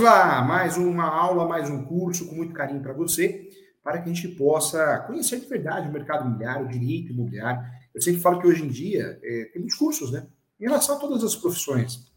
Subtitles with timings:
[0.00, 3.50] Vamos lá, mais uma aula, mais um curso com muito carinho para você,
[3.84, 7.62] para que a gente possa conhecer de verdade o mercado imobiliário, o direito imobiliário.
[7.94, 10.26] Eu sempre falo que hoje em dia é, tem muitos cursos, né?
[10.58, 12.10] Em relação a todas as profissões.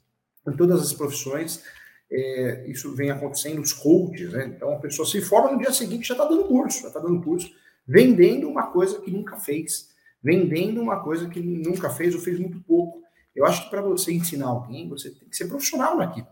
[0.48, 1.62] Em todas as profissões,
[2.10, 4.46] é, isso vem acontecendo, os coaches, né?
[4.56, 7.22] Então a pessoa se forma no dia seguinte já está dando curso, já está dando
[7.22, 7.52] curso,
[7.86, 9.90] vendendo uma coisa que nunca fez,
[10.24, 13.02] vendendo uma coisa que nunca fez ou fez muito pouco.
[13.36, 16.28] Eu acho que para você ensinar alguém, você tem que ser profissional naquilo.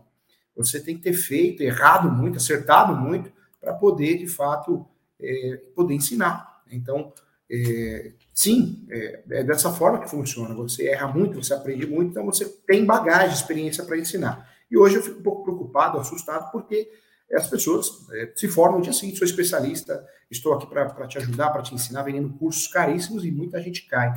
[0.56, 4.86] Você tem que ter feito, errado muito, acertado muito, para poder, de fato,
[5.20, 6.62] é, poder ensinar.
[6.70, 7.12] Então,
[7.50, 10.54] é, sim, é, é, dessa forma que funciona.
[10.54, 14.50] Você erra muito, você aprende muito, então você tem bagagem, experiência para ensinar.
[14.70, 16.90] E hoje eu fico um pouco preocupado, assustado, porque
[17.34, 21.62] as pessoas é, se formam dia seguinte, sou especialista, estou aqui para te ajudar, para
[21.62, 24.12] te ensinar, vendendo cursos caríssimos e muita gente cai.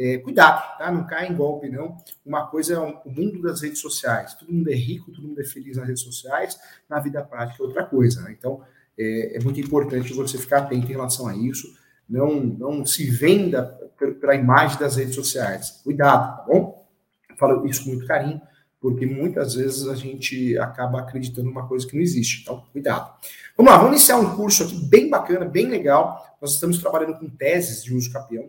[0.00, 0.92] É, cuidado, tá?
[0.92, 1.96] Não cai em golpe, não.
[2.24, 4.32] Uma coisa é o mundo das redes sociais.
[4.34, 6.56] Todo mundo é rico, todo mundo é feliz nas redes sociais.
[6.88, 8.22] Na vida prática é outra coisa.
[8.22, 8.36] Né?
[8.38, 8.62] Então,
[8.96, 11.66] é, é, muito importante você ficar atento em relação a isso.
[12.08, 13.76] Não, não se venda
[14.20, 15.80] para a imagem das redes sociais.
[15.82, 16.88] Cuidado, tá bom?
[17.36, 18.40] Falo isso com muito carinho,
[18.80, 22.42] porque muitas vezes a gente acaba acreditando numa coisa que não existe.
[22.42, 23.12] Então, cuidado.
[23.56, 26.36] Vamos lá, vamos iniciar um curso aqui bem bacana, bem legal.
[26.40, 28.48] Nós estamos trabalhando com teses de uso capião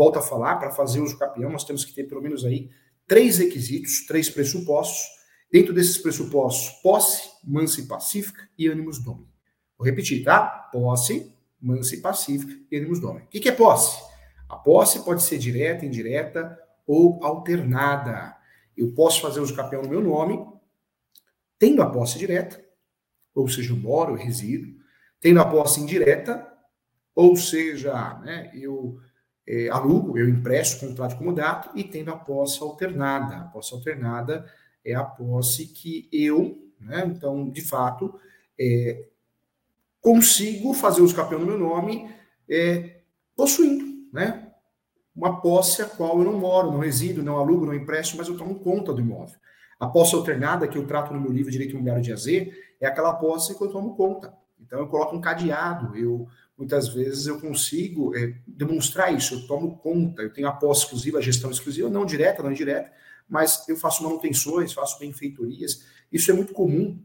[0.00, 2.70] volto a falar, para fazer uso campeão, nós temos que ter pelo menos aí
[3.06, 5.20] três requisitos, três pressupostos.
[5.52, 9.28] Dentro desses pressupostos, posse, mansa e pacífica e ânimos domini.
[9.76, 10.42] Vou repetir, tá?
[10.72, 13.26] Posse, mansa e pacífica e ânimos domini.
[13.26, 14.00] O que, que é posse?
[14.48, 18.34] A posse pode ser direta, indireta ou alternada.
[18.74, 20.46] Eu posso fazer uso campeão no meu nome,
[21.58, 22.58] tendo a posse direta,
[23.34, 24.66] ou seja, eu moro, eu resido,
[25.20, 26.50] tendo a posse indireta,
[27.14, 28.98] ou seja, né, eu
[29.52, 33.36] é, alugo, eu empresto contrato de comodato e tendo a posse alternada.
[33.36, 34.46] A posse alternada
[34.84, 38.14] é a posse que eu, né, então, de fato,
[38.58, 39.08] é,
[40.00, 42.08] consigo fazer uso campeão no meu nome
[42.48, 43.00] é,
[43.34, 44.52] possuindo, né?
[45.16, 48.36] Uma posse a qual eu não moro, não resido, não alugo, não empresto, mas eu
[48.36, 49.36] tomo conta do imóvel.
[49.80, 53.14] A posse alternada, que eu trato no meu livro Direito Imobiliário de AZ, é aquela
[53.14, 54.32] posse que eu tomo conta.
[54.60, 56.28] Então, eu coloco um cadeado, eu
[56.60, 61.16] muitas vezes eu consigo é, demonstrar isso, eu tomo conta, eu tenho a posse exclusiva,
[61.16, 62.92] a gestão exclusiva, não direta, não indireta,
[63.26, 65.86] mas eu faço manutenções, faço benfeitorias.
[66.12, 67.02] Isso é muito comum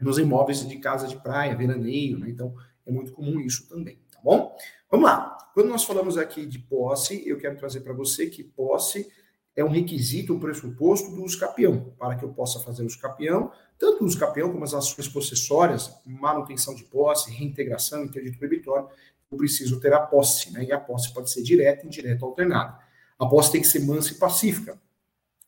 [0.00, 2.30] nos imóveis de casa de praia, veraneio, né?
[2.30, 2.54] então
[2.86, 4.56] é muito comum isso também, tá bom?
[4.88, 5.38] Vamos lá.
[5.54, 9.10] Quando nós falamos aqui de posse, eu quero trazer para você que posse
[9.56, 13.52] é um requisito, um pressuposto do uso capião, para que eu possa fazer o capião,
[13.78, 18.88] tanto o uso capião como as ações possessórias, manutenção de posse, reintegração, interdito proibitório,
[19.30, 20.64] eu preciso ter a posse, né?
[20.64, 22.78] E a posse pode ser direta, indireta alternada.
[23.18, 24.78] A posse tem que ser mansa e pacífica.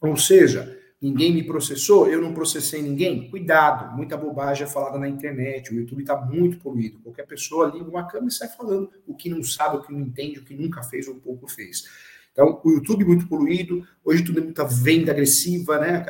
[0.00, 3.30] Ou seja, ninguém me processou, eu não processei ninguém.
[3.30, 6.98] Cuidado, muita bobagem é falada na internet, o YouTube está muito poluído.
[7.00, 10.00] Qualquer pessoa liga uma câmera e sai falando o que não sabe, o que não
[10.00, 11.84] entende, o que nunca fez ou pouco fez.
[12.36, 16.04] Então, o YouTube muito poluído, hoje tudo é muita venda agressiva, né?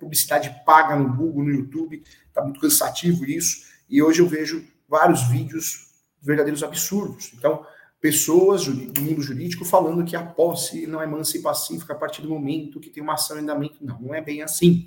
[0.00, 3.66] Publicidade paga no Google, no YouTube, está muito cansativo isso.
[3.86, 5.92] E hoje eu vejo vários vídeos
[6.22, 7.30] verdadeiros absurdos.
[7.36, 7.62] Então,
[8.00, 12.22] pessoas do mundo jurídico falando que a posse não é mansa e pacífica a partir
[12.22, 13.84] do momento que tem uma ação em andamento.
[13.84, 14.86] Não, não é bem assim.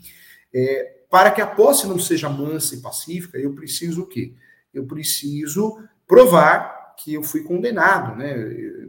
[0.51, 4.33] É, para que a posse não seja mansa e pacífica, eu preciso o quê?
[4.73, 8.35] Eu preciso provar que eu fui condenado, né?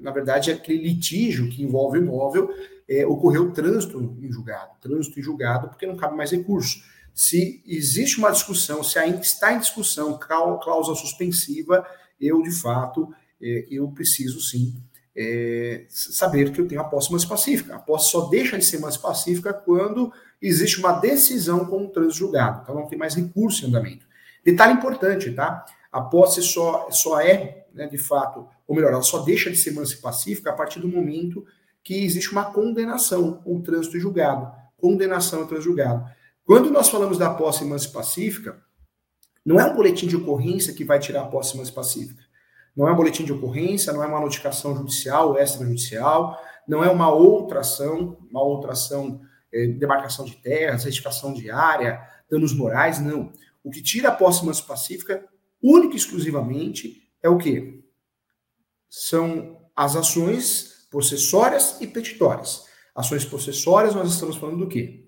[0.02, 2.50] Na verdade, aquele litígio que envolve o imóvel
[2.88, 6.82] é, ocorreu trânsito em julgado, trânsito em julgado, porque não cabe mais recurso.
[7.14, 11.86] Se existe uma discussão, se ainda está em discussão cláusula suspensiva,
[12.20, 14.74] eu de fato é, eu preciso sim
[15.16, 17.76] é, saber que eu tenho a posse mais pacífica.
[17.76, 22.18] A posse só deixa de ser mais pacífica quando existe uma decisão com o trânsito
[22.18, 22.62] julgado.
[22.62, 24.06] Então não tem mais recurso em andamento.
[24.44, 25.64] Detalhe importante, tá?
[25.92, 29.72] A posse só, só é né, de fato, ou melhor, ela só deixa de ser
[29.72, 31.44] mansa e pacífica a partir do momento
[31.82, 34.50] que existe uma condenação, um trânsito julgado.
[34.76, 36.04] Condenação e trânsito julgado.
[36.44, 38.60] Quando nós falamos da posse mansa e pacífica,
[39.44, 42.22] não é um boletim de ocorrência que vai tirar a posse mansa e pacífica.
[42.76, 46.90] Não é um boletim de ocorrência, não é uma notificação judicial ou extrajudicial, não é
[46.90, 49.20] uma outra ação, uma outra ação,
[49.52, 52.00] é, demarcação de terras, retificação de área,
[52.30, 53.32] danos morais, não.
[53.62, 55.24] O que tira a posse mansa e pacífica,
[55.62, 57.84] única e exclusivamente, é o que?
[58.88, 62.64] São as ações possessórias e petitórias.
[62.94, 65.06] Ações possessórias, nós estamos falando do quê?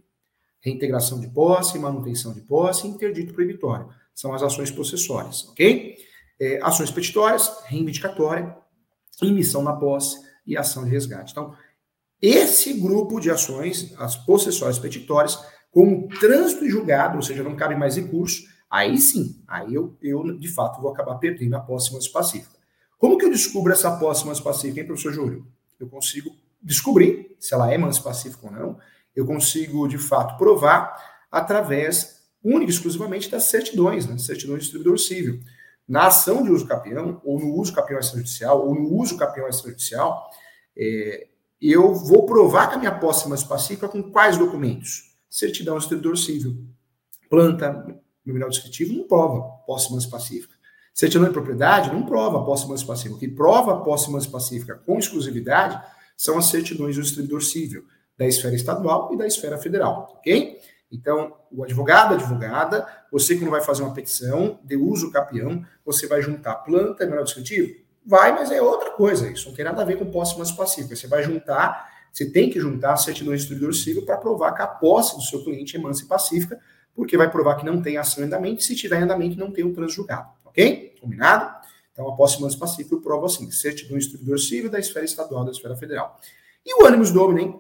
[0.61, 3.88] Reintegração de posse, manutenção de posse interdito proibitório.
[4.14, 5.97] São as ações possessórias, ok?
[6.41, 8.56] É, ações petitórias, reivindicatória,
[9.20, 10.17] emissão na posse
[10.47, 11.32] e ação de resgate.
[11.32, 11.55] Então,
[12.20, 15.38] esse grupo de ações, as possessórias petitórias,
[15.70, 20.38] como trânsito e julgado, ou seja, não cabe mais recurso, aí sim, aí eu, eu
[20.38, 22.58] de fato vou acabar perdendo a posse mais pacífica.
[22.98, 25.46] Como que eu descubro essa posse mais pacífica, hein, professor Júlio?
[25.78, 28.78] Eu consigo descobrir se ela é mais pacífica ou não,
[29.14, 30.96] eu consigo de fato provar
[31.30, 35.40] através única e exclusivamente das certidões, né, certidões de distribuidor civil.
[35.86, 40.30] Na ação de uso capião, ou no uso capião extrajudicial, ou no uso capião extrajudicial,
[40.76, 41.26] é,
[41.60, 45.14] eu vou provar que a minha posse é mais pacífica com quais documentos?
[45.28, 46.64] Certidão de distribuidor civil.
[47.28, 50.54] Planta, nominal descritivo, não prova posse pacífica.
[50.94, 53.16] Certidão de propriedade não prova posse pacífica.
[53.16, 55.80] O que prova posse pacífica com exclusividade
[56.16, 57.84] são as certidões do distribuidor civil
[58.16, 60.60] da esfera estadual e da esfera federal, ok?
[60.92, 66.06] Então, o advogado, advogada, você que não vai fazer uma petição de uso capião, você
[66.06, 67.74] vai juntar planta e menor descritivo?
[68.04, 69.30] Vai, mas é outra coisa.
[69.30, 70.94] Isso não tem nada a ver com posse pacífica.
[70.94, 74.60] Você vai juntar, você tem que juntar a certidão de distribuidor civil para provar que
[74.60, 76.60] a posse do seu cliente é mansa e pacífica,
[76.94, 79.65] porque vai provar que não tem ação em andamento, se tiver em andamento, não tem
[79.65, 80.94] um transjugado, ok?
[81.00, 81.62] Combinado?
[81.93, 85.05] Então, a posse mansa e pacífica eu provo assim, certidão de distribuidor civil da esfera
[85.05, 86.19] estadual, da esfera federal.
[86.65, 87.55] E o ânimos domini,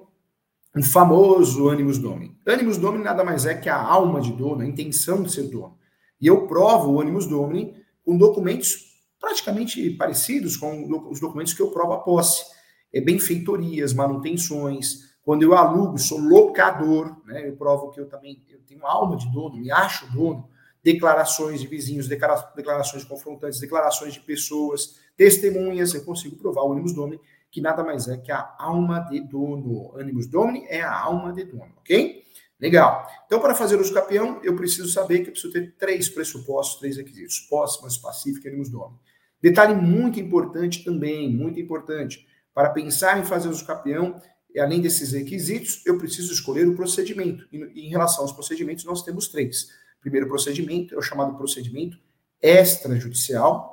[0.74, 2.36] o famoso animus domini.
[2.46, 5.76] Animus domini nada mais é que a alma de dono, a intenção de ser dono.
[6.20, 7.74] E eu provo o animus domini
[8.04, 12.44] com documentos praticamente parecidos com os documentos que eu provo a posse.
[12.92, 15.11] É benfeitorias, manutenções.
[15.24, 17.48] Quando eu alugo, sou locador, né?
[17.48, 20.48] Eu provo que eu também eu tenho alma de dono, me acho dono.
[20.82, 27.20] Declarações de vizinhos, declarações confrontantes, declarações de pessoas, testemunhas, eu consigo provar o animus domini
[27.52, 29.92] que nada mais é que a alma de dono.
[29.98, 32.22] Animus Domini é a alma de dono, ok?
[32.58, 33.06] Legal.
[33.26, 36.96] Então, para fazer uso capião, eu preciso saber que eu preciso ter três pressupostos, três
[36.96, 38.98] requisitos: posse, mas pacífica e animus domini.
[39.40, 42.26] Detalhe muito importante também, muito importante.
[42.54, 44.18] Para pensar em fazer uso capião,
[44.60, 47.46] além desses requisitos, eu preciso escolher o procedimento.
[47.52, 49.64] E em relação aos procedimentos, nós temos três.
[49.98, 51.98] O primeiro procedimento é o chamado procedimento
[52.40, 53.72] extrajudicial,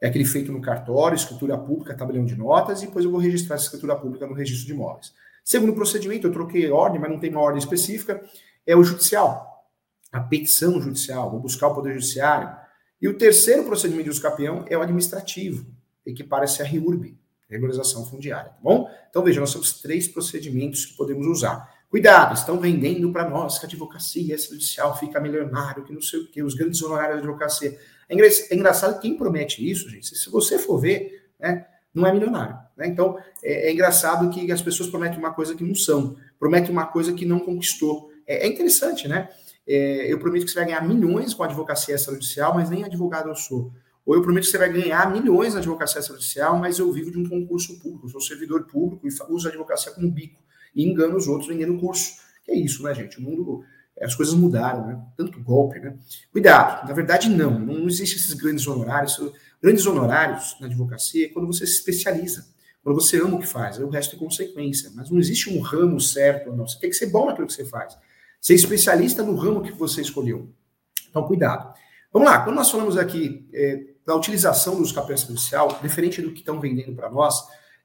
[0.00, 3.56] é aquele feito no cartório, escritura pública, tabelião de notas, e depois eu vou registrar
[3.56, 5.12] essa escritura pública no registro de imóveis.
[5.44, 8.22] Segundo procedimento, eu troquei ordem, mas não tem uma ordem específica,
[8.66, 9.64] é o judicial,
[10.12, 12.54] a petição judicial, vou buscar o Poder Judiciário.
[13.00, 15.66] E o terceiro procedimento de uso capião é o administrativo,
[16.04, 18.90] equipara-se a REURB, regularização fundiária, tá bom?
[19.08, 21.74] Então veja, nós temos três procedimentos que podemos usar.
[21.88, 26.26] Cuidado, estão vendendo para nós que a advocacia judicial fica milionário, que não sei o
[26.26, 27.78] quê, os grandes honorários da advocacia.
[28.08, 30.16] É, é engraçado quem promete isso, gente.
[30.16, 32.58] Se você for ver, né, não é milionário.
[32.76, 32.88] Né?
[32.88, 36.86] Então, é, é, engraçado que as pessoas prometem uma coisa que não são, prometem uma
[36.86, 38.10] coisa que não conquistou.
[38.26, 39.28] É, é interessante, né?
[39.66, 43.28] É, eu prometo que você vai ganhar milhões com a advocacia extrajudicial, mas nem advogado
[43.28, 43.72] eu sou.
[44.06, 47.18] Ou eu prometo que você vai ganhar milhões na advocacia extrajudicial, mas eu vivo de
[47.18, 50.40] um concurso público, sou servidor público e uso a advocacia como bico
[50.74, 52.12] e engano os outros vendendo curso.
[52.44, 53.18] Que é isso, né, gente?
[53.18, 53.64] O mundo
[54.00, 55.02] as coisas mudaram, né?
[55.16, 55.96] Tanto golpe, né?
[56.30, 57.58] Cuidado, na verdade, não.
[57.58, 59.18] Não existe esses grandes honorários.
[59.60, 62.46] Grandes honorários na advocacia é quando você se especializa,
[62.84, 64.90] quando você ama o que faz, o resto é consequência.
[64.94, 66.68] Mas não existe um ramo certo ou não.
[66.68, 67.96] Você tem que ser bom naquilo que você faz.
[68.38, 70.52] Ser especialista no ramo que você escolheu.
[71.08, 71.74] Então, cuidado.
[72.12, 76.32] Vamos lá, quando nós falamos aqui é, da utilização do uso capião judicial, diferente do
[76.32, 77.34] que estão vendendo para nós,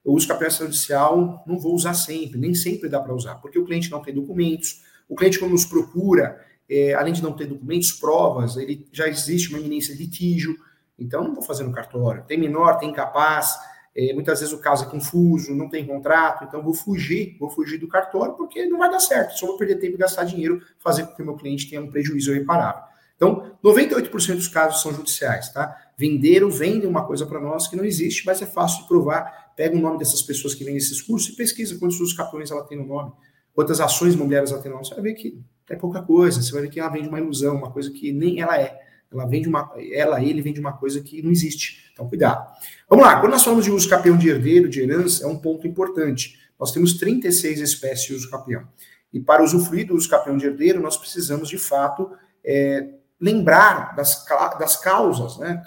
[0.03, 3.65] o uso capião judicial não vou usar sempre, nem sempre dá para usar, porque o
[3.65, 7.91] cliente não tem documentos, o cliente, quando nos procura, é, além de não ter documentos,
[7.91, 10.55] provas, ele já existe uma iminência de litígio,
[10.98, 12.24] então não vou fazer no cartório.
[12.25, 13.57] Tem menor, tem incapaz,
[13.93, 17.77] é, muitas vezes o caso é confuso, não tem contrato, então vou fugir, vou fugir
[17.77, 21.03] do cartório porque não vai dar certo, só vou perder tempo e gastar dinheiro, fazer
[21.07, 22.84] com que o meu cliente tenha um prejuízo irreparável.
[23.17, 25.77] Então, 98% dos casos são judiciais, tá?
[26.01, 29.53] Venderam, vendem uma coisa para nós que não existe, mas é fácil de provar.
[29.55, 32.63] Pega o nome dessas pessoas que vendem esses cursos e pesquisa quantos dos capões ela
[32.63, 33.12] tem no nome
[33.53, 35.39] quantas ações imobiliárias ela tem você vai ver que
[35.70, 38.41] é pouca coisa, você vai ver que ela vende uma ilusão, uma coisa que nem
[38.41, 38.77] ela é.
[39.12, 41.89] Ela vende uma, ela, ele vende uma coisa que não existe.
[41.91, 42.46] Então, cuidado.
[42.89, 45.67] Vamos lá, quando nós falamos de uso capião de herdeiro, de herança, é um ponto
[45.67, 46.39] importante.
[46.60, 48.67] Nós temos 36 espécies de uso capião.
[49.13, 52.12] E para usufruir do uso capião de herdeiro, nós precisamos, de fato,
[52.43, 52.89] é,
[53.20, 54.25] lembrar das,
[54.58, 55.62] das causas né,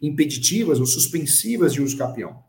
[0.00, 2.44] impeditivas ou suspensivas de uso capião.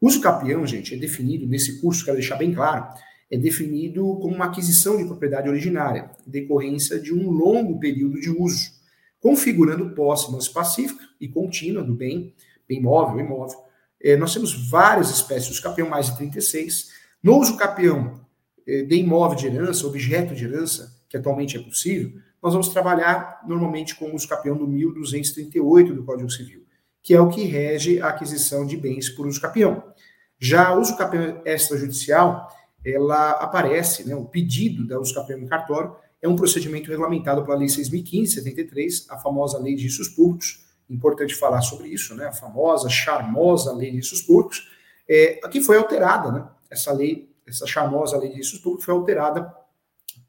[0.00, 2.88] Uso capião, gente, é definido nesse curso, quero deixar bem claro,
[3.30, 8.72] é definido como uma aquisição de propriedade originária, decorrência de um longo período de uso,
[9.20, 12.34] configurando posse mais pacífica e contínua do bem,
[12.66, 13.58] bem móvel imóvel.
[14.02, 16.88] É, nós temos várias espécies de capião, mais de 36.
[17.22, 18.20] No uso capião
[18.66, 23.40] é, de imóvel de herança, objeto de herança, que atualmente é possível, nós vamos trabalhar
[23.46, 26.64] normalmente com o uso capião do 1238 do Código Civil,
[27.02, 29.82] que é o que rege a aquisição de bens por uso capião.
[30.38, 32.48] Já o uso capião extrajudicial
[32.84, 37.68] ela aparece, né, o pedido da usucapião em cartório, é um procedimento regulamentado pela Lei
[37.68, 40.66] 6.015-73, a famosa Lei de Riscos Públicos.
[40.88, 42.26] Importante falar sobre isso, né?
[42.26, 44.68] A famosa, charmosa Lei de Riscos Públicos,
[45.08, 46.46] é, que foi alterada, né?
[46.70, 49.50] Essa lei, essa charmosa Lei de Riscos Públicos foi alterada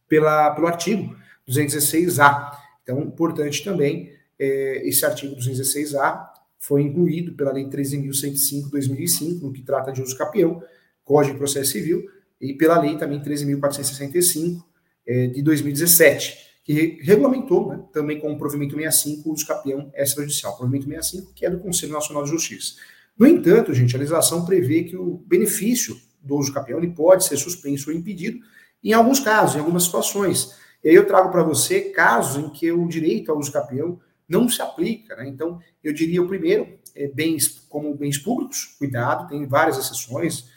[0.07, 1.15] pela, pelo artigo
[1.49, 2.51] 216A.
[2.83, 9.91] Então, importante também, é, esse artigo 216A foi incluído pela Lei 13.105-2005, no que trata
[9.91, 10.61] de uso capião,
[11.03, 12.05] Código de Processo Civil,
[12.39, 14.63] e pela Lei também 13.465,
[15.07, 20.55] é, de 2017, que regulamentou, né, também com o provimento 65, o uso capião extrajudicial.
[20.55, 22.75] Provimento 65, que é do Conselho Nacional de Justiça.
[23.17, 27.37] No entanto, gente, a legislação prevê que o benefício do uso capião ele pode ser
[27.37, 28.39] suspenso ou impedido
[28.83, 30.55] em alguns casos, em algumas situações.
[30.83, 34.47] E aí eu trago para você casos em que o direito ao uso capião não
[34.47, 35.15] se aplica.
[35.15, 35.27] Né?
[35.27, 40.49] Então, eu diria o primeiro, é bens como bens públicos, cuidado, tem várias exceções,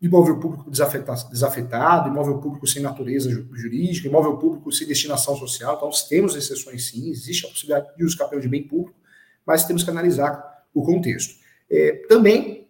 [0.00, 5.76] imóvel público desafetado, desafetado, imóvel público sem natureza jurídica, imóvel público sem destinação social.
[5.76, 8.98] Então, temos exceções sim, existe a possibilidade de uso capião de bem público,
[9.46, 11.34] mas temos que analisar o contexto.
[11.70, 12.68] É, também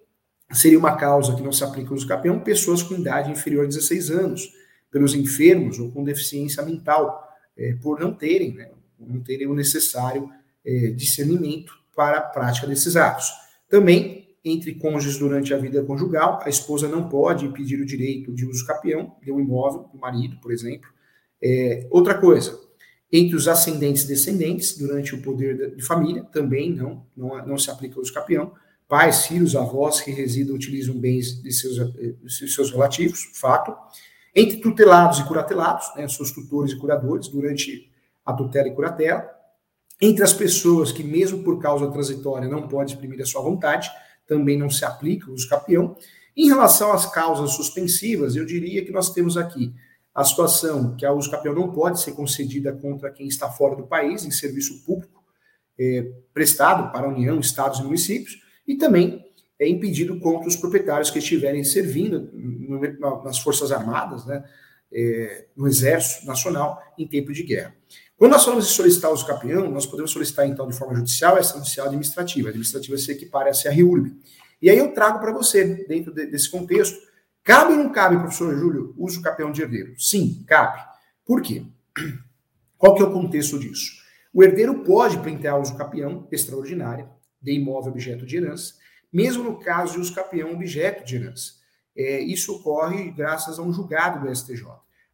[0.53, 3.69] seria uma causa que não se aplica o uso capião pessoas com idade inferior a
[3.69, 4.53] 16 anos,
[4.91, 7.27] pelos enfermos ou com deficiência mental,
[7.57, 10.31] é, por não terem, né, não terem o necessário
[10.65, 13.31] é, discernimento para a prática desses atos.
[13.69, 18.47] Também, entre cônjuges durante a vida conjugal, a esposa não pode impedir o direito de
[18.47, 20.89] uso capião de um imóvel, do marido, por exemplo.
[21.43, 22.59] É, outra coisa,
[23.13, 27.71] entre os ascendentes e descendentes, durante o poder de família, também não, não, não se
[27.71, 28.53] aplica o uso capião.
[28.87, 33.75] Pais, filhos, avós que residam utilizam bens de seus, de seus relativos, fato.
[34.39, 37.91] Entre tutelados e curatelados, né, seus tutores e curadores, durante
[38.25, 39.29] a tutela e curatela,
[40.01, 43.91] entre as pessoas que, mesmo por causa transitória, não podem exprimir a sua vontade,
[44.29, 45.97] também não se aplica o uso capião.
[46.37, 49.75] Em relação às causas suspensivas, eu diria que nós temos aqui
[50.15, 53.89] a situação que a uso capião não pode ser concedida contra quem está fora do
[53.89, 55.21] país, em serviço público
[55.77, 59.28] é, prestado para a União, Estados e municípios, e também
[59.59, 62.81] é impedido contra os proprietários que estiverem servindo no,
[63.25, 64.45] nas Forças Armadas, né,
[64.93, 67.75] é, no Exército Nacional, em tempo de guerra.
[68.17, 71.41] Quando nós falamos de solicitar uso capião, nós podemos solicitar, então, de forma judicial e
[71.41, 72.49] extrajudicial administrativa.
[72.49, 74.17] A administrativa se equipara a CRURB.
[74.61, 76.99] E aí eu trago para você, dentro de, desse contexto,
[77.45, 79.95] cabe ou não cabe, professor Júlio, uso capião de herdeiro?
[80.01, 80.81] Sim, cabe.
[81.25, 81.65] Por quê?
[82.77, 83.93] Qual que é o contexto disso?
[84.33, 87.09] O herdeiro pode pleitear uso capião extraordinária
[87.41, 88.75] de imóvel objeto de herança,
[89.13, 91.53] mesmo no caso de uso capião objeto de herança.
[91.97, 94.67] É, isso ocorre graças a um julgado do STJ.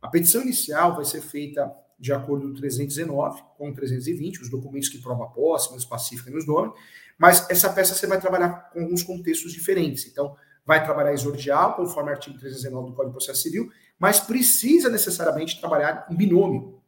[0.03, 4.99] A petição inicial vai ser feita de acordo com 319 com 320, os documentos que
[4.99, 6.75] provam a posse, menos pacífica e nos nomes,
[7.17, 10.07] mas essa peça você vai trabalhar com alguns contextos diferentes.
[10.07, 10.37] Então,
[10.67, 15.61] vai trabalhar exordial, conforme o artigo 319 do Código de Processo Civil, mas precisa necessariamente
[15.61, 16.81] trabalhar um binômio,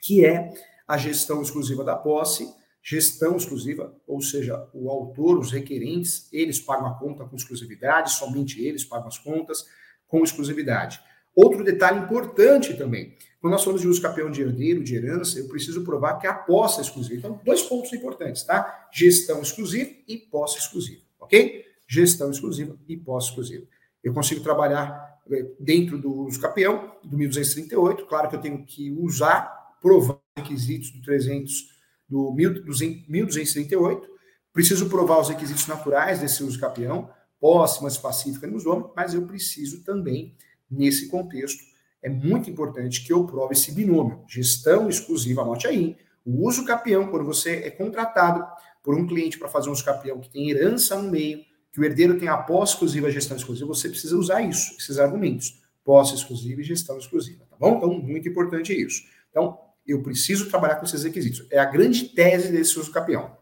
[0.00, 0.52] que é
[0.86, 2.54] a gestão exclusiva da posse,
[2.84, 8.62] gestão exclusiva, ou seja, o autor, os requerentes, eles pagam a conta com exclusividade, somente
[8.62, 9.64] eles pagam as contas
[10.06, 11.00] com exclusividade.
[11.34, 15.48] Outro detalhe importante também, quando nós falamos de uso capião de herdeiro, de herança, eu
[15.48, 17.18] preciso provar que a posse é exclusiva.
[17.18, 18.88] Então, dois pontos importantes, tá?
[18.92, 21.64] Gestão exclusiva e posse exclusiva, ok?
[21.88, 23.66] Gestão exclusiva e posse exclusiva.
[24.02, 28.90] Eu consigo trabalhar eh, dentro do uso capião, do 1238, claro que eu tenho que
[28.92, 31.73] usar, provar requisitos do 300,
[32.08, 34.08] do 1238,
[34.52, 39.82] preciso provar os requisitos naturais desse uso capião, posse, pacífica nos homens, mas eu preciso
[39.82, 40.36] também,
[40.70, 41.62] nesse contexto,
[42.02, 44.22] é muito importante que eu prove esse binômio.
[44.28, 45.96] Gestão exclusiva, anote aí.
[46.24, 48.46] O uso capião, quando você é contratado
[48.82, 51.40] por um cliente para fazer um uso capião que tem herança no meio,
[51.72, 54.98] que o herdeiro tem a posse exclusiva a gestão exclusiva, você precisa usar isso, esses
[54.98, 55.60] argumentos.
[55.82, 57.76] Posse exclusiva e gestão exclusiva, tá bom?
[57.76, 59.02] Então, muito importante isso.
[59.30, 61.46] Então, eu preciso trabalhar com esses requisitos.
[61.50, 63.36] É a grande tese desse uso capião.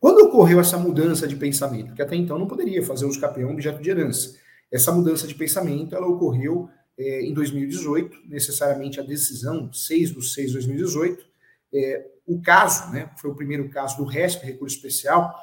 [0.00, 3.82] Quando ocorreu essa mudança de pensamento, que até então não poderia fazer uso capião objeto
[3.82, 4.36] de herança,
[4.70, 10.46] essa mudança de pensamento ela ocorreu é, em 2018, necessariamente a decisão 6 de 6
[10.48, 11.24] de 2018.
[11.72, 15.34] É, o caso, né, foi o primeiro caso do RESP, recurso especial,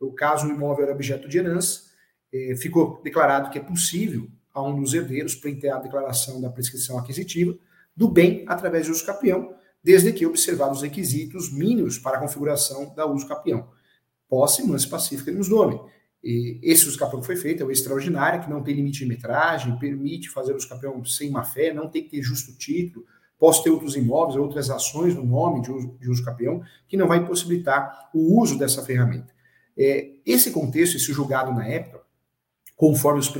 [0.00, 1.82] o caso o imóvel era objeto de herança,
[2.32, 6.98] é, ficou declarado que é possível a um dos herdeiros pleitear a declaração da prescrição
[6.98, 7.56] aquisitiva
[7.98, 9.52] do bem através de uso capião,
[9.82, 13.68] desde que observados os requisitos mínimos para a configuração da uso capião.
[14.28, 15.80] Posse, mansa pacífica nos nome.
[16.22, 19.06] E esse uso campeão que foi feito é o extraordinário, que não tem limite de
[19.06, 23.04] metragem, permite fazer o campeão sem má fé, não tem que ter justo título.
[23.36, 27.08] Posso ter outros imóveis, outras ações no nome de uso, de uso campeão, que não
[27.08, 29.34] vai possibilitar o uso dessa ferramenta.
[29.76, 32.00] É, esse contexto, esse julgado na época,
[32.76, 33.32] conforme os,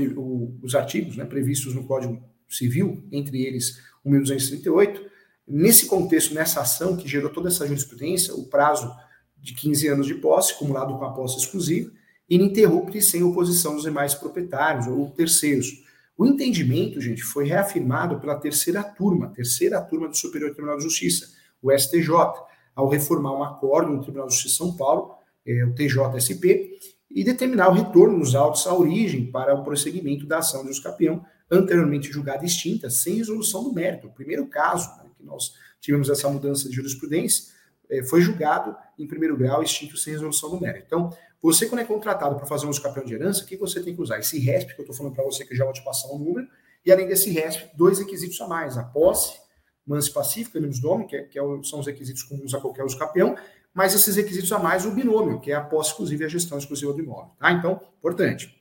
[0.60, 5.08] os artigos né, previstos no Código Civil, entre eles o 1238,
[5.50, 8.94] Nesse contexto, nessa ação que gerou toda essa jurisprudência, o prazo
[9.38, 11.90] de 15 anos de posse, acumulado com a posse exclusiva,
[12.28, 15.82] ininterrupto e sem oposição dos demais proprietários ou terceiros.
[16.18, 21.30] O entendimento, gente, foi reafirmado pela terceira turma, terceira turma do Superior Tribunal de Justiça,
[21.62, 22.10] o STJ,
[22.74, 25.14] ao reformar um acordo no Tribunal de Justiça de São Paulo,
[25.46, 26.78] é, o TJSP,
[27.10, 31.24] e determinar o retorno dos autos à origem para o prosseguimento da ação de Oscapião,
[31.50, 34.08] anteriormente julgada extinta, sem resolução do mérito.
[34.08, 37.52] O primeiro caso né, que nós tivemos essa mudança de jurisprudência
[37.90, 40.84] é, foi julgado em primeiro grau, extinto sem resolução do mérito.
[40.86, 43.94] Então, você, quando é contratado para fazer um escapeão de herança, o que você tem
[43.94, 44.18] que usar?
[44.18, 46.48] Esse RESP, que eu estou falando para você, que já vou te passar um número,
[46.84, 49.38] e além desse RESP, dois requisitos a mais: a posse,
[49.86, 53.36] manse pacífica, animus domi, que, é, que é, são os requisitos comuns a qualquer escapeão,
[53.72, 56.58] mas esses requisitos a mais, o binômio, que é a posse exclusiva e a gestão
[56.58, 57.30] exclusiva do imóvel.
[57.38, 57.52] Tá?
[57.52, 58.57] Então, importante.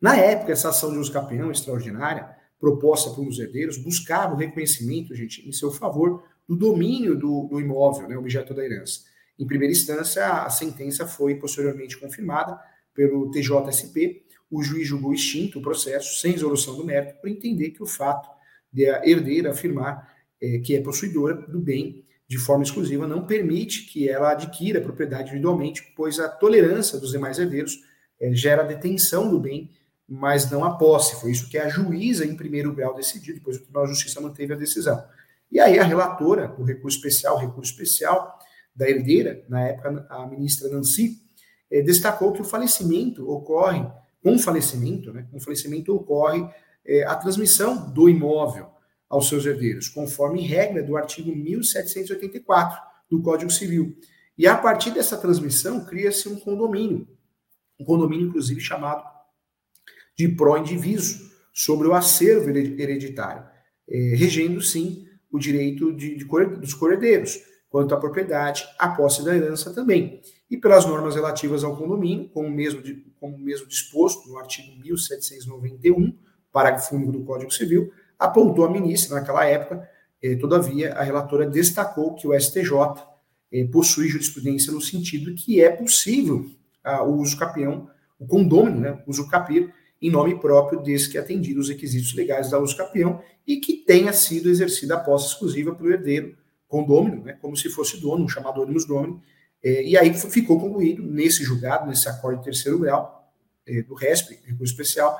[0.00, 5.14] Na época, essa ação de uso capião extraordinária, proposta por uns herdeiros, buscava o reconhecimento,
[5.14, 9.00] gente, em seu favor, do domínio do, do imóvel, né, objeto da herança.
[9.38, 12.58] Em primeira instância, a sentença foi posteriormente confirmada
[12.94, 14.24] pelo TJSP.
[14.50, 18.28] O juiz julgou extinto o processo, sem resolução do mérito, por entender que o fato
[18.72, 23.86] de a herdeira afirmar é, que é possuidora do bem de forma exclusiva não permite
[23.86, 27.78] que ela adquira a propriedade individualmente, pois a tolerância dos demais herdeiros
[28.20, 29.70] é, gera detenção do bem,
[30.08, 31.20] mas não a posse.
[31.20, 34.52] Foi isso que a juíza, em primeiro grau, decidiu, depois o Tribunal de Justiça manteve
[34.52, 35.02] a decisão.
[35.50, 38.38] E aí a relatora do recurso especial, recurso especial
[38.74, 41.22] da herdeira, na época a ministra Nancy,
[41.70, 43.86] eh, destacou que o falecimento ocorre,
[44.22, 46.46] com o falecimento, né, com falecimento ocorre
[46.84, 48.70] eh, a transmissão do imóvel
[49.08, 53.96] aos seus herdeiros, conforme regra do artigo 1784 do Código Civil.
[54.36, 57.08] E a partir dessa transmissão cria-se um condomínio,
[57.80, 59.15] um condomínio inclusive chamado
[60.16, 63.42] de pró-indiviso, sobre o acervo hereditário,
[63.88, 69.34] eh, regendo sim o direito de, de, dos cordeiros, quanto à propriedade, a posse da
[69.34, 70.20] herança também.
[70.50, 72.82] E pelas normas relativas ao condomínio, como mesmo,
[73.18, 76.16] como mesmo disposto no artigo 1791,
[76.52, 79.88] parágrafo único do Código Civil, apontou a ministra naquela época,
[80.22, 82.70] eh, todavia, a relatora destacou que o STJ
[83.52, 86.50] eh, possui jurisprudência no sentido que é possível
[86.84, 91.18] ah, o uso capião, o condômino, né, o uso capir, em nome próprio, desde que
[91.18, 95.74] atendido os requisitos legais da uso capião e que tenha sido exercida a posse exclusiva
[95.74, 96.36] pelo herdeiro
[96.68, 99.22] condômino, né, como se fosse dono, um chamado ônibus domínio,
[99.62, 103.32] é, e aí ficou concluído nesse julgado, nesse acordo de terceiro grau
[103.66, 105.18] é, do RESP, recurso especial,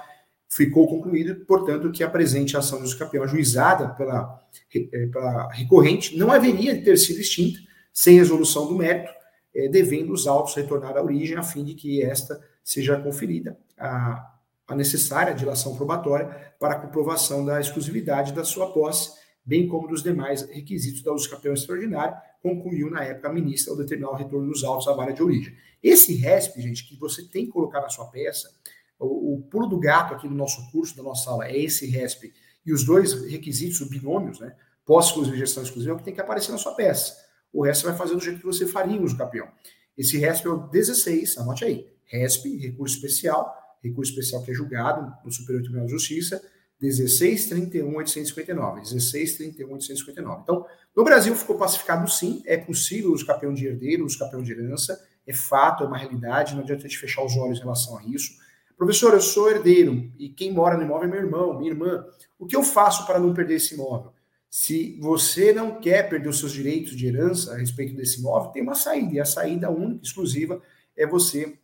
[0.48, 4.42] ficou concluído, portanto, que a presente ação do campeão ajuizada pela,
[4.74, 7.58] é, pela recorrente não haveria de ter sido extinta
[7.92, 9.10] sem resolução do mérito,
[9.54, 14.35] é, devendo os autos retornar à origem a fim de que esta seja conferida a,
[14.66, 20.02] a necessária dilação probatória para a comprovação da exclusividade da sua posse bem como dos
[20.02, 24.50] demais requisitos da uso campeão extraordinário, concluiu na época a ministra ao determinar o retorno
[24.50, 25.56] dos autos à vara de origem.
[25.80, 28.50] Esse RESP, gente, que você tem que colocar na sua peça,
[28.98, 32.32] o, o pulo do gato aqui no nosso curso, da nossa aula, é esse RESP,
[32.64, 34.52] e os dois requisitos, os binômios, né,
[34.84, 37.16] pós-exclusiva e gestão exclusiva, é o que tem que aparecer na sua peça.
[37.52, 39.48] O resto você vai fazer do jeito que você faria o uso campeão.
[39.96, 45.12] Esse RESP é o 16, anote aí, RESP, recurso especial, recurso especial que é julgado
[45.24, 46.42] no Superior Tribunal de Justiça,
[46.80, 48.80] 16, 31, 859.
[48.82, 50.42] 16, 31, 859.
[50.42, 54.52] Então, no Brasil ficou pacificado sim, é possível os campeão de herdeiro, os campeão de
[54.52, 57.98] herança, é fato, é uma realidade, não adianta a gente fechar os olhos em relação
[57.98, 58.36] a isso.
[58.76, 62.04] Professor, eu sou herdeiro e quem mora no imóvel é meu irmão, minha irmã.
[62.38, 64.12] O que eu faço para não perder esse imóvel?
[64.50, 68.62] Se você não quer perder os seus direitos de herança a respeito desse imóvel, tem
[68.62, 70.62] uma saída, e a saída única, exclusiva,
[70.96, 71.58] é você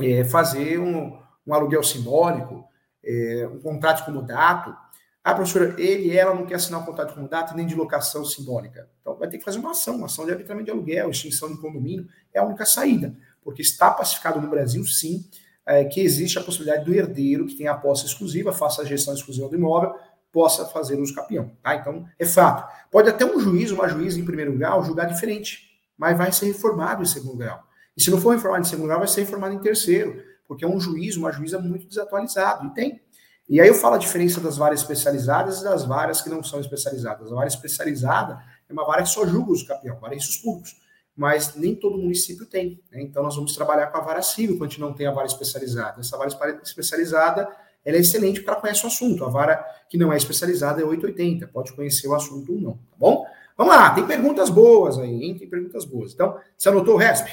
[0.00, 2.64] é, fazer um, um aluguel simbólico,
[3.02, 4.76] é, um contrato de comodato.
[5.24, 8.88] Ah, professora, ele ela não quer assinar um contrato de comodato nem de locação simbólica.
[9.00, 11.58] Então vai ter que fazer uma ação, uma ação de arbitramento de aluguel, extinção de
[11.58, 15.24] condomínio, é a única saída, porque está pacificado no Brasil, sim,
[15.66, 19.14] é, que existe a possibilidade do herdeiro que tem a posse exclusiva, faça a gestão
[19.14, 19.94] exclusiva do imóvel,
[20.30, 21.50] possa fazer uso capião.
[21.62, 21.74] Tá?
[21.74, 22.70] Então, é fato.
[22.90, 27.02] Pode até um juiz, uma juíza em primeiro grau, julgar diferente, mas vai ser reformado
[27.02, 27.62] em segundo grau.
[27.96, 30.68] E se não for reformado em segundo grau, vai ser reformado em terceiro porque é
[30.68, 33.00] um juiz, uma juíza muito desatualizado, e tem.
[33.48, 36.60] E aí eu falo a diferença das varas especializadas e das varas que não são
[36.60, 37.30] especializadas.
[37.30, 40.76] A vara especializada é uma vara que só julga os campeão, varenços públicos,
[41.16, 42.82] mas nem todo município tem.
[42.90, 43.00] Né?
[43.02, 45.26] Então nós vamos trabalhar com a vara civil quando a gente não tem a vara
[45.26, 46.00] especializada.
[46.00, 46.30] Essa vara
[46.62, 47.48] especializada
[47.84, 49.24] ela é excelente porque ela conhece o assunto.
[49.24, 52.96] A vara que não é especializada é 880, pode conhecer o assunto ou não, tá
[52.98, 53.24] bom?
[53.56, 55.36] Vamos lá, tem perguntas boas aí, hein?
[55.36, 56.12] Tem perguntas boas.
[56.12, 57.30] Então, você anotou o RESP?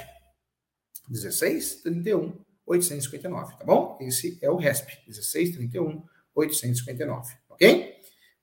[1.07, 2.33] 16, 31,
[2.65, 3.97] 859, tá bom?
[4.01, 6.03] Esse é o RESP, 1631
[6.35, 7.95] 859, ok?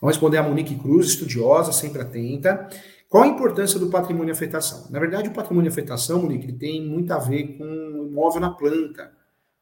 [0.00, 2.68] Vamos responder a Monique Cruz, estudiosa, sempre atenta.
[3.08, 4.90] Qual a importância do patrimônio afetação?
[4.90, 7.85] Na verdade, o patrimônio afetação, Monique, ele tem muito a ver com
[8.16, 9.12] imóvel na planta,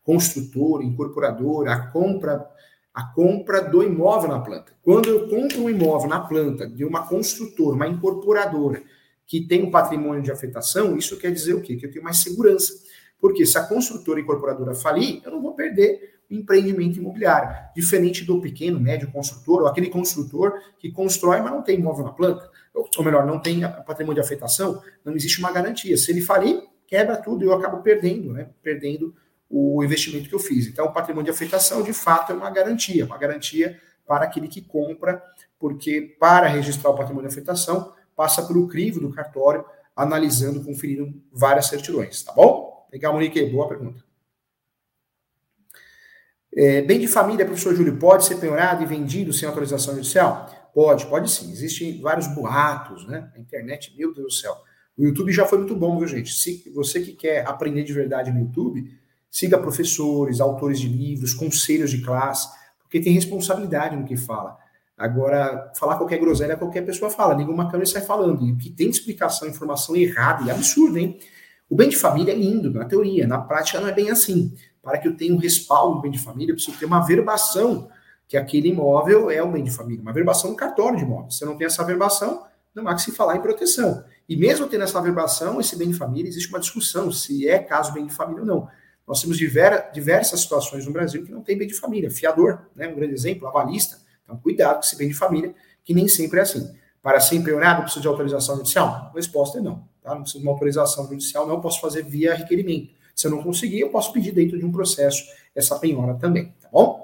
[0.04, 2.48] construtor, incorporador, a compra,
[2.94, 4.72] a compra do imóvel na planta.
[4.80, 8.80] Quando eu compro um imóvel na planta de uma construtora, uma incorporadora,
[9.26, 11.74] que tem um patrimônio de afetação, isso quer dizer o quê?
[11.76, 12.72] Que eu tenho mais segurança.
[13.18, 17.56] Porque se a construtora incorporadora falir, eu não vou perder empreendimento imobiliário.
[17.74, 22.12] Diferente do pequeno, médio construtor, ou aquele construtor que constrói, mas não tem imóvel na
[22.12, 25.96] planta, ou melhor, não tem patrimônio de afetação, não existe uma garantia.
[25.96, 26.62] Se ele falir,
[26.94, 28.50] quebra tudo e eu acabo perdendo, né?
[28.62, 29.12] Perdendo
[29.50, 30.68] o investimento que eu fiz.
[30.68, 34.60] Então, o patrimônio de afetação, de fato, é uma garantia, uma garantia para aquele que
[34.60, 35.20] compra,
[35.58, 39.64] porque para registrar o patrimônio de afetação, passa pelo crivo do cartório,
[39.96, 42.86] analisando, conferindo várias certidões, tá bom?
[42.92, 44.04] Legal, Monique, boa pergunta.
[46.56, 50.48] É, bem de família, professor Júlio, pode ser penhorado e vendido sem autorização judicial?
[50.72, 51.50] Pode, pode sim.
[51.50, 53.32] Existem vários boatos, né?
[53.34, 54.56] A internet, meu Deus do céu.
[54.96, 56.32] O YouTube já foi muito bom, viu, gente?
[56.32, 58.90] Se você que quer aprender de verdade no YouTube,
[59.30, 62.48] siga professores, autores de livros, conselhos de classe,
[62.80, 64.56] porque tem responsabilidade no que fala.
[64.96, 68.46] Agora, falar qualquer groselha, qualquer pessoa fala, liga uma câmera e sai falando.
[68.46, 71.18] E o que tem explicação, informação errada e absurda, hein?
[71.68, 74.54] O bem de família é lindo, na teoria, na prática não é bem assim
[74.84, 77.88] para que eu tenha um respaldo no bem de família, eu preciso ter uma verbação
[78.28, 81.38] que aquele imóvel é um bem de família, uma verbação no cartório de imóveis.
[81.38, 82.44] Se eu não tenho essa verbação,
[82.74, 84.04] não há que se falar em proteção.
[84.28, 87.92] E mesmo tendo essa verbação, esse bem de família, existe uma discussão se é caso
[87.92, 88.68] bem de família ou não.
[89.06, 92.10] Nós temos diversas situações no Brasil que não tem bem de família.
[92.10, 93.98] Fiador, né, um grande exemplo, avalista.
[94.22, 96.74] Então, cuidado com esse bem de família, que nem sempre é assim.
[97.02, 99.10] Para ser empenhorado, precisa de autorização judicial?
[99.10, 99.86] A resposta é não.
[100.02, 100.14] Tá?
[100.14, 101.60] Não precisa de uma autorização judicial, não.
[101.60, 102.94] Posso fazer via requerimento.
[103.14, 105.22] Se eu não conseguir, eu posso pedir dentro de um processo
[105.54, 107.03] essa penhora também, tá bom?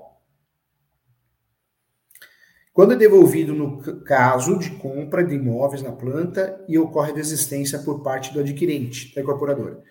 [2.72, 8.02] Quando é devolvido no caso de compra de imóveis na planta e ocorre desistência por
[8.02, 9.82] parte do adquirente, da incorporadora.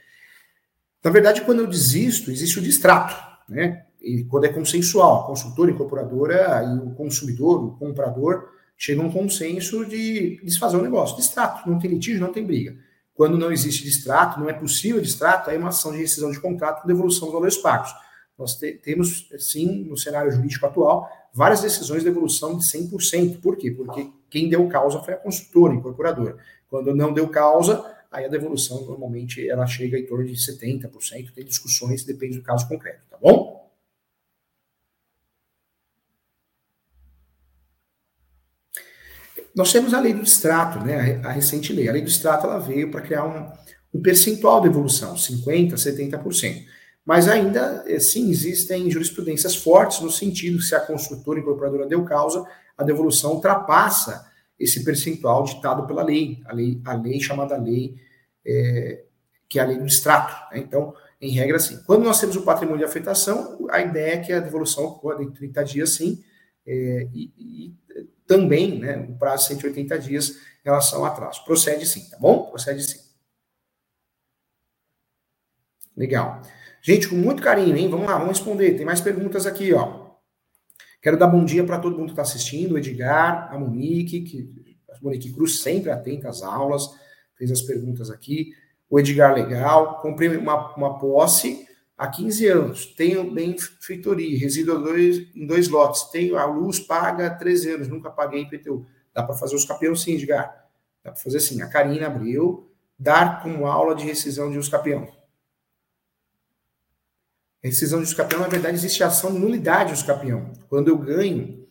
[1.04, 3.16] Na verdade, quando eu desisto, existe o distrato,
[3.48, 3.86] né?
[4.02, 9.08] E quando é consensual, a consultora, a incorporadora e o consumidor, o comprador, chegam a
[9.08, 11.18] um consenso de desfazer o negócio.
[11.18, 12.78] Distrato, não tem litígio, não tem briga.
[13.14, 16.40] Quando não existe distrato, não é possível distrato, aí é uma ação de rescisão de
[16.40, 17.94] contrato devolução dos valores pagos.
[18.40, 23.42] Nós te, temos, sim, no cenário jurídico atual, várias decisões de devolução de 100%.
[23.42, 23.70] Por quê?
[23.70, 26.38] Porque quem deu causa foi a consultora, a incorporadora.
[26.70, 31.34] Quando não deu causa, aí a devolução normalmente ela chega em torno de 70%.
[31.34, 33.60] Tem discussões, depende do caso concreto, tá bom?
[39.54, 41.90] Nós temos a lei do extrato, né, a recente lei.
[41.90, 43.52] A lei do extrato ela veio para criar um,
[43.94, 46.79] um percentual de evolução, 50%, 70%.
[47.10, 51.88] Mas ainda, eh, sim, existem jurisprudências fortes no sentido que se a construtora e incorporadora
[51.88, 52.46] deu causa,
[52.78, 57.96] a devolução ultrapassa esse percentual ditado pela lei, a lei, a lei chamada lei,
[58.46, 59.06] é,
[59.50, 60.54] que é a lei do extrato.
[60.54, 60.60] Né?
[60.60, 61.82] Então, em regra, sim.
[61.88, 65.32] Quando nós temos o patrimônio de afetação, a ideia é que a devolução ocorra em
[65.32, 66.24] 30 dias, sim,
[66.64, 67.76] é, e, e
[68.28, 70.30] também, né, o prazo de 180 dias
[70.64, 71.44] em relação ao atraso.
[71.44, 72.52] Procede sim, tá bom?
[72.52, 73.00] Procede sim.
[75.98, 76.44] Legal.
[76.82, 77.90] Gente, com muito carinho, hein?
[77.90, 78.76] Vamos lá, vamos responder.
[78.76, 80.10] Tem mais perguntas aqui, ó.
[81.02, 84.76] Quero dar bom dia para todo mundo que está assistindo, o Edgar, a Monique, que
[84.90, 86.90] a Monique Cruz sempre atenta às aulas,
[87.36, 88.52] fez as perguntas aqui.
[88.90, 91.66] O Edgar Legal, comprei uma, uma posse
[91.98, 97.30] há 15 anos, tenho benfeitoria, resido dois, em dois lotes, tenho a luz paga há
[97.30, 98.86] 13 anos, nunca paguei IPTU.
[99.14, 100.66] Dá para fazer os capiões sim, Edgar.
[101.04, 105.19] Dá para fazer assim, a Karina abriu, dar como aula de rescisão de uso capião.
[107.62, 110.54] Rescisão de uso capião, na verdade, existe ação de nulidade de uso capião.
[110.70, 111.68] Quando eu ganho,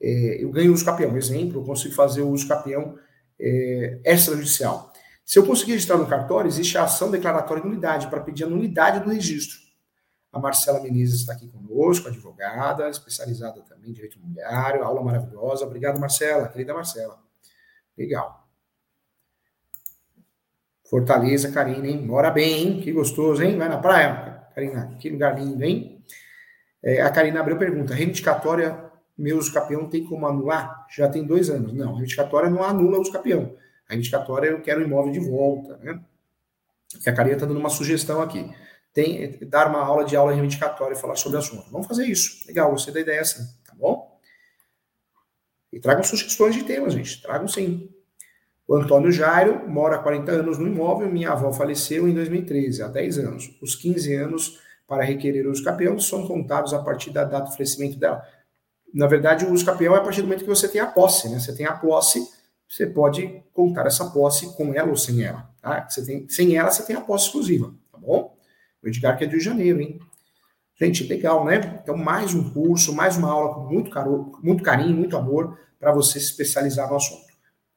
[0.00, 1.16] é, eu ganho uso capião.
[1.16, 2.96] Exemplo, eu consigo fazer o uso capião
[3.40, 4.92] é, extrajudicial.
[5.24, 8.48] Se eu conseguir registrar no cartório, existe a ação declaratória de nulidade, para pedir a
[8.48, 9.58] nulidade do registro.
[10.32, 15.64] A Marcela Menezes está aqui conosco, advogada, especializada também em direito imobiliário, aula maravilhosa.
[15.64, 17.18] Obrigado, Marcela, querida Marcela.
[17.96, 18.48] Legal.
[20.88, 22.06] Fortaleza, Karina, hein?
[22.06, 22.80] Mora bem, hein?
[22.80, 23.58] Que gostoso, hein?
[23.58, 24.96] Vai na praia, Karina.
[24.98, 26.04] Que lugar lindo, hein?
[26.82, 30.86] É, a Karina abriu pergunta: reivindicatória, meus campeão tem como anular?
[30.90, 31.72] Já tem dois anos.
[31.72, 33.56] Não, reivindicatória não anula os campeão.
[33.88, 36.00] A reivindicatória eu quero o imóvel de volta, né?
[37.04, 38.50] E a Karina está dando uma sugestão aqui.
[38.92, 41.70] Tem, dar uma aula de aula reivindicatória e falar sobre o assunto.
[41.70, 42.46] Vamos fazer isso.
[42.46, 44.20] Legal, gostei da ideia essa, tá bom?
[45.72, 47.22] E tragam sugestões de temas, gente.
[47.22, 47.90] Tragam sim.
[48.66, 52.88] O Antônio Jairo mora há 40 anos no imóvel, minha avó faleceu em 2013, há
[52.88, 53.58] 10 anos.
[53.60, 57.98] Os 15 anos para requerer o uso são contados a partir da data do falecimento
[57.98, 58.22] dela.
[58.92, 61.28] Na verdade, o uso capião é a partir do momento que você tem a posse,
[61.28, 61.40] né?
[61.40, 62.28] Você tem a posse,
[62.68, 65.48] você pode contar essa posse com ela ou sem ela.
[65.62, 65.88] Tá?
[65.88, 68.36] Você tem, sem ela, você tem a posse exclusiva, tá bom?
[68.82, 69.98] O Edgar que é de Janeiro, hein?
[70.78, 71.80] Gente, legal, né?
[71.82, 75.92] Então, mais um curso, mais uma aula com muito, caro, muito carinho, muito amor para
[75.92, 77.31] você se especializar no assunto.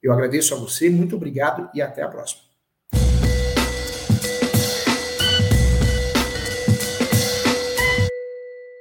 [0.05, 2.44] Eu agradeço a você, muito obrigado e até a próxima.